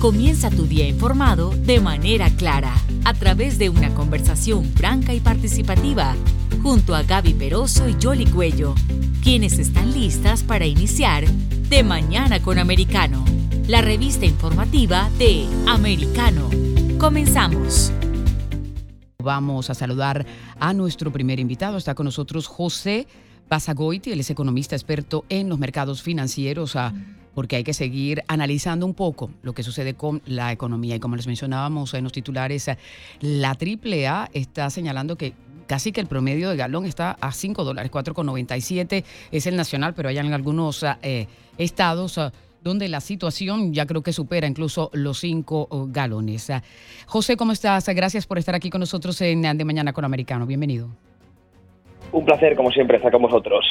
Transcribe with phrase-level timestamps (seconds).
[0.00, 2.72] Comienza tu día informado de manera clara,
[3.04, 6.14] a través de una conversación franca y participativa,
[6.62, 8.76] junto a Gaby Peroso y Jolly Cuello,
[9.24, 13.24] quienes están listas para iniciar De Mañana con Americano,
[13.66, 16.48] la revista informativa de Americano.
[17.00, 17.90] Comenzamos.
[19.20, 20.24] Vamos a saludar
[20.60, 21.76] a nuestro primer invitado.
[21.76, 23.08] Está con nosotros José
[23.48, 26.76] Basagoiti, él es economista experto en los mercados financieros.
[26.76, 26.94] A
[27.38, 30.96] porque hay que seguir analizando un poco lo que sucede con la economía.
[30.96, 32.68] Y como les mencionábamos en los titulares,
[33.20, 35.34] la AAA está señalando que
[35.68, 40.08] casi que el promedio de galón está a 5 dólares, 4,97 es el nacional, pero
[40.08, 42.32] hay en algunos eh, estados ah,
[42.64, 46.50] donde la situación ya creo que supera incluso los 5 oh, galones.
[47.06, 47.86] José, ¿cómo estás?
[47.86, 50.44] Gracias por estar aquí con nosotros en De Mañana con Americano.
[50.44, 51.07] Bienvenido.
[52.12, 53.64] Un placer, como siempre, estar con vosotros.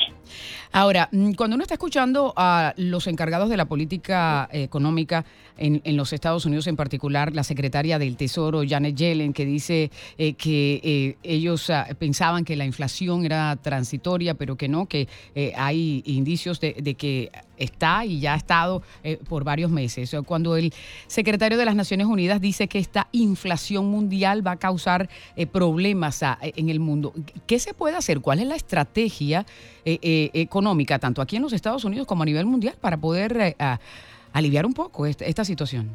[0.71, 5.25] Ahora, mm, cuando uno está escuchando a los encargados de la política económica
[5.57, 10.33] en, los Estados Unidos, en particular la secretaria del Tesoro, Janet Yellen, que dice eh,
[10.33, 15.53] que eh, ellos ah, pensaban que la inflación era transitoria, pero que no, que eh,
[15.55, 18.83] hay indicios de, que está y ya ha estado
[19.27, 20.15] por varios meses.
[20.25, 20.73] Cuando el
[21.07, 25.09] secretario de las Naciones Unidas dice que esta inflación mundial va a causar
[25.51, 27.13] problemas ah, en el mundo,
[27.47, 28.21] ¿qué se puede hacer?
[28.21, 29.45] ¿Cuál es la estrategia
[29.85, 33.55] económica, tanto aquí en los Estados Unidos como a nivel mundial, para poder
[34.37, 35.89] aliviar un poco esta, situación?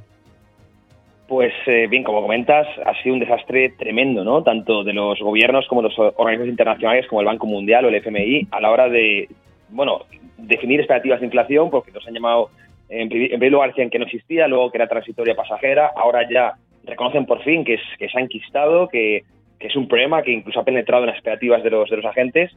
[1.29, 4.43] Pues eh, bien, como comentas, ha sido un desastre tremendo, ¿no?
[4.43, 7.95] Tanto de los gobiernos como de los organismos internacionales como el Banco Mundial o el
[7.95, 9.29] FMI a la hora de,
[9.71, 10.01] bueno,
[10.37, 12.51] definir expectativas de inflación, porque nos han llamado,
[12.89, 16.55] en, primer lugar decían que no existía, luego que era transitoria pasajera, ahora ya
[16.85, 19.23] reconocen por fin que, es, que se ha enquistado, que,
[19.59, 22.05] que es un problema que incluso ha penetrado en las expectativas de los, de los
[22.05, 22.51] agentes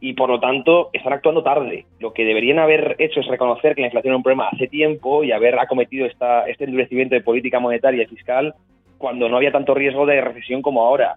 [0.00, 1.84] y por lo tanto están actuando tarde.
[1.98, 5.22] Lo que deberían haber hecho es reconocer que la inflación era un problema hace tiempo
[5.22, 8.54] y haber acometido esta, este endurecimiento de política monetaria y fiscal
[8.98, 11.16] cuando no había tanto riesgo de recesión como ahora.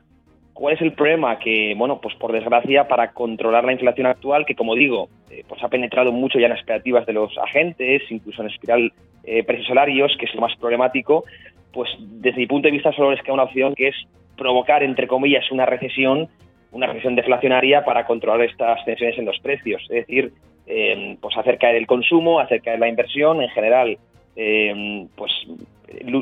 [0.53, 1.39] ¿Cuál es el problema?
[1.39, 5.63] Que, bueno, pues por desgracia, para controlar la inflación actual, que como digo, eh, pues
[5.63, 9.67] ha penetrado mucho ya en las expectativas de los agentes, incluso en espiral eh, precios
[9.67, 11.23] salarios, que es lo más problemático,
[11.71, 13.95] pues desde mi punto de vista solo les queda una opción que es
[14.37, 16.29] provocar, entre comillas, una recesión
[16.73, 20.33] una recesión deflacionaria para controlar estas tensiones en los precios, es decir,
[20.65, 23.97] eh, pues hacer caer el consumo, hacer caer la inversión, en general,
[24.35, 25.31] eh, pues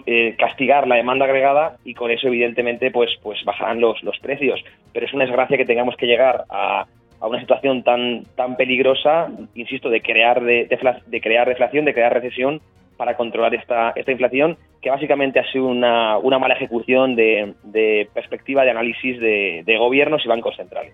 [0.06, 4.62] eh, castigar la demanda agregada y con eso evidentemente pues pues bajarán los, los precios.
[4.92, 6.86] Pero es una desgracia que tengamos que llegar a,
[7.20, 10.68] a una situación tan tan peligrosa, insisto, de crear de,
[11.08, 12.62] de crear deflación, de crear recesión
[13.02, 18.64] para controlar esta, esta inflación, que básicamente ha sido una, una mala ejecución de, perspectiva
[18.64, 20.94] de análisis de, gobiernos y bancos centrales.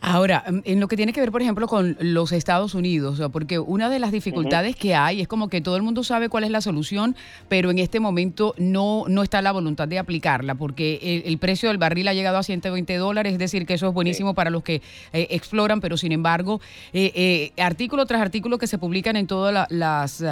[0.00, 3.90] Ahora, en lo que tiene que ver, por ejemplo, con los Estados Unidos, porque una
[3.90, 6.60] de las dificultades que hay es como que todo el mundo sabe cuál es la
[6.60, 7.16] solución,
[7.48, 11.78] pero en este momento no, no está la voluntad de aplicarla, porque el, precio del
[11.78, 14.82] barril ha llegado a 120 dólares, es decir, que eso es buenísimo para los que
[15.12, 16.60] eh, exploran, pero sin embargo,
[16.92, 17.12] eh,
[17.56, 20.24] eh, artículo tras artículo que se publican en todas las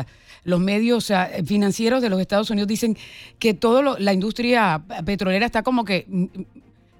[0.45, 1.13] los medios
[1.45, 2.97] financieros de los Estados Unidos dicen
[3.41, 6.27] que toda la industria petrolera está como que mm,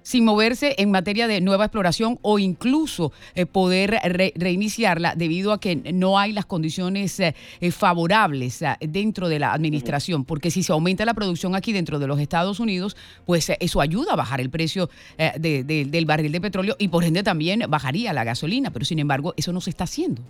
[0.07, 3.99] sin moverse en materia de nueva exploración o incluso eh, poder
[4.35, 10.23] reiniciarla debido a que no hay las condiciones eh, eh, favorables dentro de la administración.
[10.23, 14.13] Porque si se aumenta la producción aquí dentro de los Estados Unidos, pues eso ayuda
[14.13, 18.71] a bajar el precio del barril de petróleo y por ende también bajaría la gasolina.
[18.71, 20.21] Pero sin embargo, eso no se está haciendo.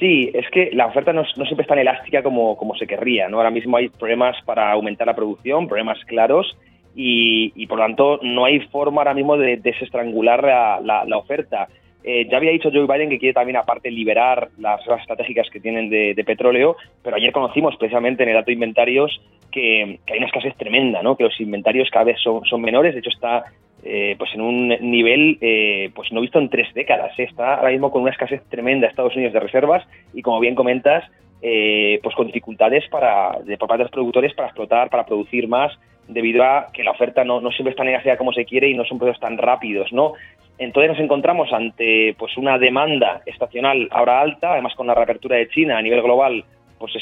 [0.00, 3.28] Sí, es que la oferta no, siempre es tan elástica como, como se querría.
[3.28, 3.36] ¿no?
[3.36, 6.56] Ahora mismo hay problemas para aumentar la producción, problemas claros,
[6.98, 11.68] y, por lo tanto no hay forma ahora mismo de desestrangular la, la, oferta.
[12.02, 15.60] Eh, ya había dicho Joe Biden que quiere también aparte liberar las reservas estratégicas que
[15.60, 19.20] tienen de, petróleo, pero ayer conocimos precisamente en el dato de inventarios
[19.52, 21.16] que, hay una escasez tremenda, ¿no?
[21.16, 23.44] que los inventarios cada vez son, son menores, de hecho está
[23.84, 27.12] eh, pues en un nivel eh, pues no visto en tres décadas.
[27.18, 31.04] Está ahora mismo con una escasez tremenda Estados Unidos de reservas y como bien comentas,
[31.40, 35.72] pues con dificultades para, de, por parte de los productores para explotar, para producir más,
[36.08, 38.98] debido a que la oferta no, siempre está negociada como se quiere y no son
[38.98, 40.12] procesos tan rápidos, ¿no?
[40.58, 45.48] Entonces nos encontramos ante pues una demanda estacional ahora alta, además con la reapertura de
[45.48, 46.44] China a nivel global,
[46.78, 46.92] pues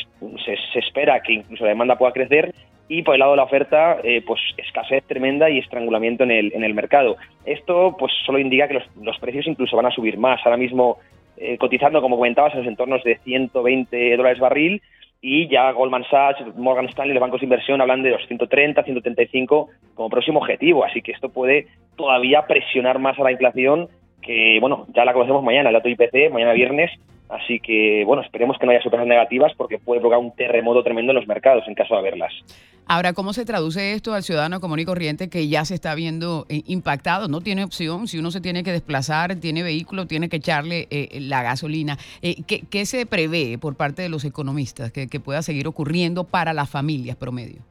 [0.44, 2.52] se, espera que incluso la demanda pueda crecer
[2.88, 6.74] y por el lado de la oferta, eh, pues escasez tremenda y estrangulamiento en el,
[6.74, 7.16] mercado.
[7.46, 10.40] Esto pues solo indica que los, los precios incluso van a subir más.
[10.44, 10.98] Ahora mismo
[11.36, 14.82] eh, cotizando, como comentabas, en los entornos de 120 dólares barril
[15.26, 19.70] y ya Goldman Sachs, Morgan Stanley, los bancos de inversión hablan de los 130, 135
[19.94, 21.66] como próximo objetivo, así que esto puede
[21.96, 23.88] todavía presionar más a la inflación
[24.20, 26.90] que, bueno, ya la conocemos mañana, el dato IPC, mañana viernes,
[27.28, 31.12] Así que, bueno, esperemos que no haya sorpresas negativas porque puede provocar un terremoto tremendo
[31.12, 32.32] en los mercados en caso de haberlas.
[32.86, 36.44] Ahora, ¿cómo se traduce esto al ciudadano común y corriente que ya se está viendo
[36.50, 37.28] eh, impactado?
[37.28, 41.18] No tiene opción, si uno se tiene que desplazar, tiene vehículo, tiene que echarle eh,
[41.20, 41.96] la gasolina.
[42.20, 46.68] Eh, ¿qué, se prevé por parte de los economistas que pueda seguir ocurriendo para las
[46.68, 47.62] familias promedio?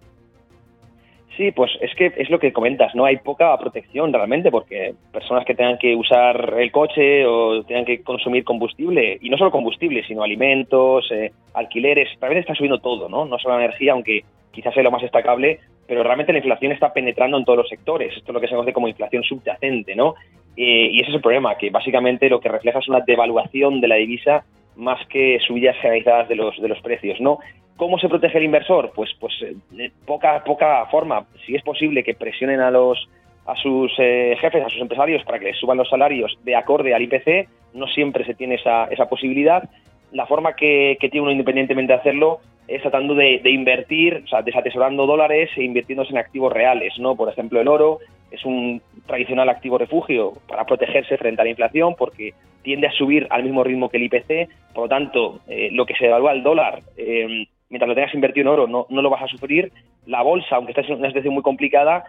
[1.35, 3.05] Sí, pues es que es lo que comentas, ¿no?
[3.05, 8.03] Hay poca protección realmente porque personas que tengan que usar el coche o tengan que
[8.03, 13.25] consumir combustible, y no solo combustible, sino alimentos, eh, alquileres, también está subiendo todo, ¿no?
[13.25, 16.93] No solo la energía, aunque quizás sea lo más destacable, pero realmente la inflación está
[16.93, 18.15] penetrando en todos los sectores.
[18.15, 20.13] Esto es lo que se conoce como inflación subyacente, ¿no?
[20.55, 23.87] Eh, y ese es el problema, que básicamente lo que refleja es una devaluación de
[23.87, 24.45] la divisa
[24.75, 27.39] más que subidas generalizadas de los, de los precios, ¿no?
[27.77, 28.91] ¿Cómo se protege el inversor?
[28.95, 31.25] Pues, pues eh, poca, poca forma.
[31.45, 33.07] Si es posible que presionen a los
[33.45, 36.93] a sus eh, jefes, a sus empresarios para que les suban los salarios de acorde
[36.93, 39.69] al IPC, no siempre se tiene esa, esa posibilidad.
[40.11, 44.27] La forma que, que tiene uno independientemente de hacerlo es tratando de, de, invertir, o
[44.27, 47.15] sea, desatesorando dólares e invirtiéndose en activos reales, ¿no?
[47.15, 47.99] Por ejemplo, el oro
[48.31, 52.33] es un tradicional activo refugio para protegerse frente a la inflación porque
[52.63, 55.95] tiende a subir al mismo ritmo que el IPC, por lo tanto, eh, lo que
[55.95, 59.27] se devalúa el dólar eh, mientras lo tengas invertido en oro no, lo vas a
[59.27, 59.71] sufrir.
[60.05, 62.03] La bolsa, aunque está en una situación muy complicada,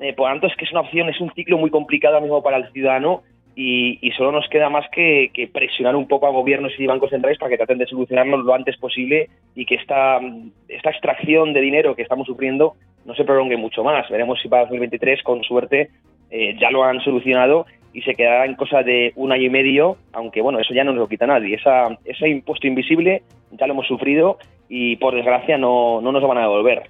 [0.00, 2.56] eh, por tanto es que es una opción, es un ciclo muy complicado mismo para
[2.56, 3.22] el ciudadano
[3.54, 7.50] y, solo nos queda más que, presionar un poco a gobiernos y bancos centrales para
[7.50, 10.20] que traten de solucionarlo lo antes posible y que esta,
[10.68, 12.72] esta extracción de dinero que estamos sufriendo
[13.04, 14.08] no se prolongue mucho más.
[14.08, 15.90] Veremos si para 2023, con suerte,
[16.30, 19.98] eh, ya lo han solucionado y se quedará en cosa de un año y medio,
[20.14, 21.56] aunque bueno, eso ya no nos lo quita nadie.
[21.56, 24.38] Esa, ese impuesto invisible ya lo hemos sufrido
[24.70, 26.84] y por desgracia no, no nos lo van a devolver.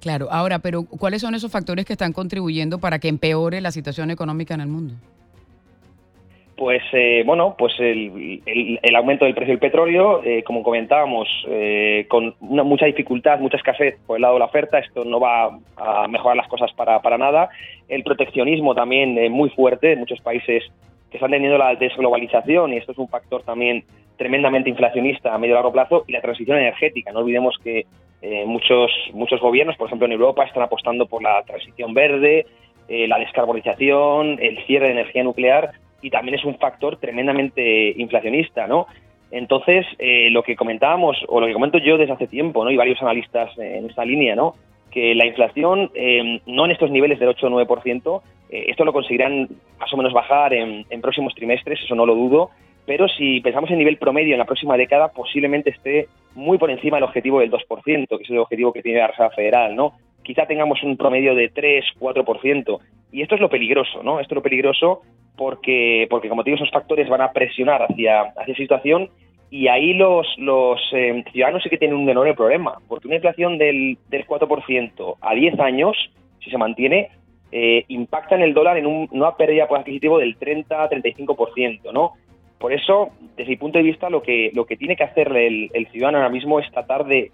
[0.00, 4.10] Claro, ahora, pero ¿cuáles son esos factores que están contribuyendo para que empeore la situación
[4.10, 4.94] económica en el mundo?
[6.56, 12.06] Pues eh, bueno, pues el, el, aumento del precio del petróleo, eh, como comentábamos, eh,
[12.08, 15.58] con una, mucha dificultad, mucha escasez por el lado de la oferta, esto no va
[15.76, 17.48] a mejorar las cosas para, para nada.
[17.88, 20.64] El proteccionismo también muy fuerte muchos países
[21.10, 23.84] que están teniendo la desglobalización y esto es un factor también
[24.16, 27.12] tremendamente inflacionista a medio y largo plazo y la transición energética.
[27.12, 27.86] No olvidemos que
[28.46, 32.46] muchos, muchos gobiernos, por ejemplo en Europa, están apostando por la transición verde,
[32.88, 35.72] la descarbonización, el cierre de energía nuclear
[36.02, 38.86] y también es un factor tremendamente inflacionista, ¿no?
[39.30, 42.70] Entonces, eh, lo que comentábamos, o lo que comento yo desde hace tiempo, ¿no?
[42.70, 44.54] Y varios analistas en esta línea, ¿no?
[44.90, 48.92] Que la inflación, eh, no en estos niveles del 8 o 9%, eh, esto lo
[48.92, 49.48] conseguirán
[49.78, 52.50] más o menos bajar en, próximos trimestres, eso no lo dudo,
[52.86, 56.96] pero si pensamos en nivel promedio en la próxima década, posiblemente esté muy por encima
[56.96, 59.92] del objetivo del 2%, que es el objetivo que tiene la Reserva Federal, ¿no?
[60.22, 62.78] Quizá tengamos un promedio de 3, 4%.
[63.12, 64.20] Y esto es lo peligroso, ¿no?
[64.20, 65.02] Esto es lo peligroso
[65.36, 69.10] porque, porque como te digo, esos factores van a presionar hacia, hacia esa situación
[69.52, 73.58] y ahí los, los eh, ciudadanos sí que tienen un enorme problema, porque una inflación
[73.58, 75.94] del, del 4% a 10 años,
[76.42, 77.10] si se mantiene,
[77.50, 82.12] eh, impacta en el dólar en un, una pérdida por adquisitivo del 30-35%, ¿no?
[82.62, 85.68] Por eso, desde mi punto de vista, lo que, lo que tiene que hacer el,
[85.74, 87.32] el ciudadano ahora mismo es tratar de,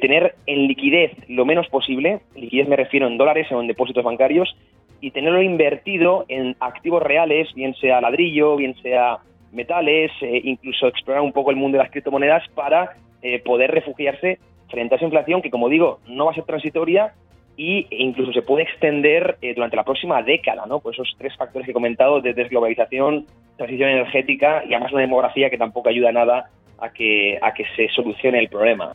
[0.00, 4.52] tener en liquidez lo menos posible, liquidez me refiero en dólares o en depósitos bancarios,
[5.00, 9.18] y tenerlo invertido en activos reales, bien sea ladrillo, bien sea
[9.52, 14.40] metales, eh, incluso explorar un poco el mundo de las criptomonedas para eh, poder refugiarse
[14.70, 17.14] frente a esa inflación que, como digo, no va a ser transitoria
[17.60, 20.80] y, incluso se puede extender eh, durante la próxima década, ¿no?
[20.80, 23.26] Por esos tres factores que he comentado de desglobalización,
[23.58, 26.48] transición energética y además una demografía que tampoco ayuda nada
[26.78, 28.94] a que, a que se solucione el problema.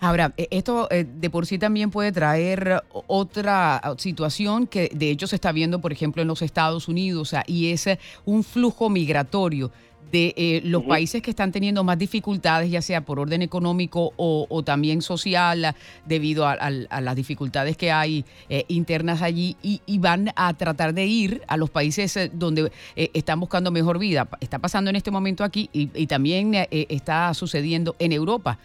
[0.00, 5.28] Ahora, e, esto eh, de por sí también puede traer otra situación que de hecho
[5.28, 7.88] se está viendo, por ejemplo, en los Estados Unidos, y es
[8.24, 9.70] un flujo migratorio
[10.10, 14.62] de eh, los países que están teniendo más dificultades, ya sea por orden económico o,
[14.64, 15.74] también social,
[16.06, 21.42] debido a, las dificultades que hay eh, internas allí, y, van a tratar de ir
[21.46, 24.28] a los países donde están buscando mejor vida.
[24.40, 28.58] Está pasando en este momento aquí y, y también está sucediendo en Europa.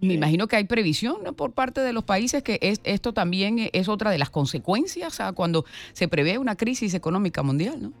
[0.00, 4.10] Me imagino que hay previsión por parte de los países que esto también es otra
[4.10, 7.92] de las consecuencias cuando se prevé una crisis económica mundial, ¿no?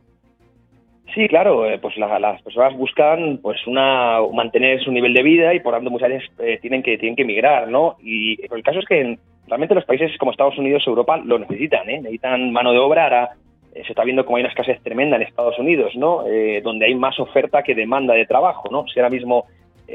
[1.14, 5.60] Sí, claro, eh, pues las personas buscan pues una mantener su nivel de vida y
[5.60, 7.96] por tanto muchas veces eh, tienen que tienen que emigrar, ¿no?
[8.02, 12.00] Y el caso es que realmente los países como Estados Unidos, Europa lo necesitan, ¿eh?
[12.00, 13.04] necesitan mano de obra.
[13.04, 13.30] Ahora
[13.74, 16.24] se está viendo como hay una escasez tremenda en Estados Unidos, ¿no?
[16.62, 18.86] donde hay más oferta que demanda de trabajo, ¿no?
[18.86, 19.46] Si ahora mismo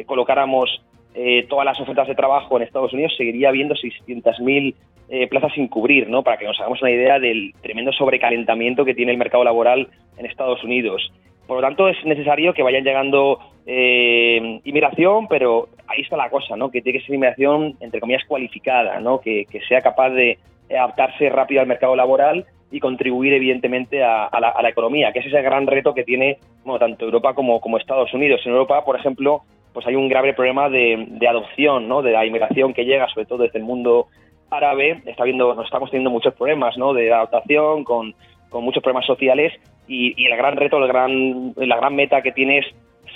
[0.08, 0.82] colocáramos
[1.20, 4.76] eh, todas las ofertas de trabajo en Estados Unidos, seguiría habiendo 600.000
[5.10, 6.24] eh, plazas sin cubrir, ¿no?
[6.24, 9.88] Para que nos hagamos una idea del tremendo sobrecalentamiento que tiene el mercado laboral
[10.18, 11.12] en Estados Unidos.
[11.48, 16.58] Por lo tanto, es necesario que vayan llegando eh, inmigración, pero ahí está la cosa,
[16.58, 16.70] ¿no?
[16.70, 19.20] Que tiene que ser inmigración, entre comillas, cualificada, ¿no?
[19.22, 20.38] Que, sea capaz de
[20.70, 25.68] adaptarse rápido al mercado laboral y contribuir, evidentemente, a, la, economía, que es ese gran
[25.68, 26.38] reto que tiene
[26.80, 28.42] tanto Europa como, como Estados Unidos.
[28.46, 32.02] En Europa, por ejemplo, pues hay un grave problema de, adopción, ¿no?
[32.02, 34.08] De la inmigración que llega, sobre todo desde el mundo
[34.50, 35.02] árabe.
[35.06, 36.94] Está viendo, nos estamos teniendo muchos problemas, ¿no?
[36.94, 38.16] De adaptación, con,
[38.52, 39.54] muchos problemas sociales
[39.88, 42.66] y, el gran reto, el gran, la gran meta que tiene es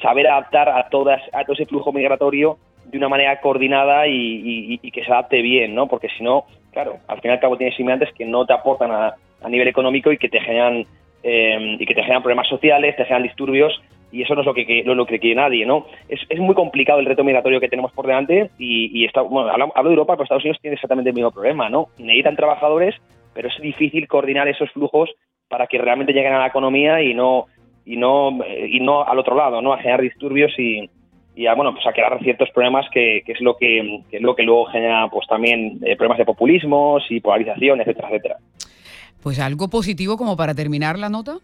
[0.01, 5.03] saber adaptar a, todas, a todo ese flujo migratorio de una manera coordinada y, que
[5.03, 5.87] se adapte bien, ¿no?
[5.87, 8.91] Porque si no, claro, al fin y al cabo tienes inmigrantes que no te aportan
[8.91, 9.15] a,
[9.49, 10.85] nivel económico y que te generan
[11.23, 13.81] eh, y que te generan problemas sociales, te generan disturbios
[14.11, 15.85] y eso no es lo que, lo que quiere nadie, ¿no?
[16.09, 19.89] Es, es, muy complicado el reto migratorio que tenemos por delante y, está, bueno, hablo,
[19.89, 21.87] de Europa, pero Estados Unidos tiene exactamente el mismo problema, ¿no?
[21.97, 22.95] Necesitan trabajadores,
[23.33, 25.09] pero es difícil coordinar esos flujos
[25.47, 27.45] para que realmente lleguen a la economía y no
[27.85, 29.73] y no y no al otro lado, ¿no?
[29.73, 30.89] A generar disturbios y,
[31.35, 34.43] y a, bueno, pues a crear ciertos problemas que, es lo que, es lo que
[34.43, 38.37] luego genera pues también eh, problemas de populismos y polarización, etcétera, etcétera.
[39.23, 41.37] Pues algo positivo como para terminar la nota.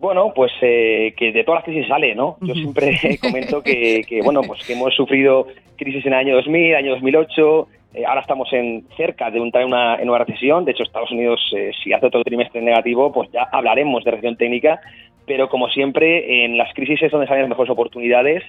[0.00, 2.38] Bueno, pues eh, que de todas las crisis sale, ¿no?
[2.40, 6.74] Yo siempre comento que, que, bueno, pues que hemos sufrido crisis en el año 2000,
[6.74, 10.64] año 2008, eh, ahora estamos en cerca de entrar en una, en una recesión.
[10.64, 14.36] De hecho, Estados Unidos, eh, si hace otro trimestre negativo, pues ya hablaremos de recesión
[14.36, 14.80] técnica.
[15.26, 18.42] Pero como siempre, en las crisis es donde salen las mejores oportunidades,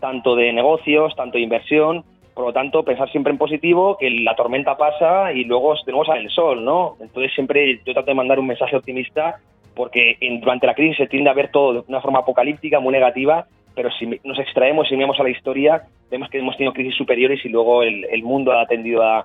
[0.00, 2.04] tanto de negocios, tanto de inversión.
[2.34, 6.04] Por lo tanto, pensar siempre en positivo, que la tormenta pasa y luego de nuevo
[6.04, 6.96] sale el sol, ¿no?
[7.00, 9.40] Entonces siempre yo trato de mandar un mensaje optimista
[9.78, 13.46] porque durante la crisis se tiende a ver todo de una forma apocalíptica, muy negativa,
[13.76, 17.38] pero si nos extraemos y miramos a la historia, vemos que hemos tenido crisis superiores
[17.44, 19.24] y luego el, mundo ha tendido a,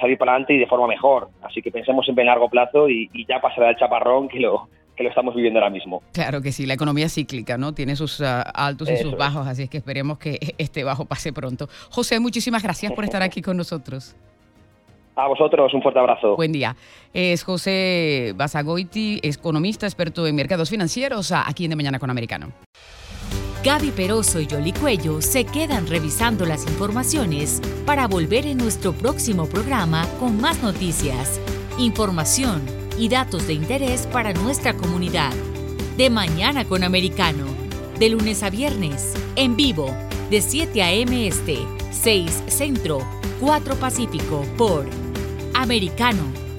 [0.00, 1.28] salir para adelante y de forma mejor.
[1.40, 5.04] Así que pensemos siempre en largo plazo y, ya pasará el chaparrón que lo, que
[5.04, 6.02] lo estamos viviendo ahora mismo.
[6.12, 7.72] Claro que sí, la economía es cíclica, ¿no?
[7.72, 11.32] Tiene sus ah, altos y sus bajos, así es que esperemos que este bajo pase
[11.32, 11.68] pronto.
[11.90, 14.16] José, muchísimas gracias por estar aquí con nosotros.
[15.14, 16.36] A vosotros, un fuerte abrazo.
[16.36, 16.74] Buen día.
[17.12, 22.52] Es José Basagoiti, economista, experto en mercados financieros, aquí en De Mañana con Americano.
[23.62, 29.46] Gaby Peroso y Yoli Cuello se quedan revisando las informaciones para volver en nuestro próximo
[29.46, 31.40] programa con más noticias,
[31.78, 32.62] información
[32.98, 35.32] y datos de interés para nuestra comunidad.
[35.96, 37.44] De mañana con Americano,
[38.00, 39.94] de lunes a viernes, en vivo,
[40.30, 41.28] de 7 a.m.
[41.28, 41.58] Este,
[41.90, 43.00] 6 Centro,
[43.40, 44.86] 4 Pacífico, por
[45.62, 46.51] Americano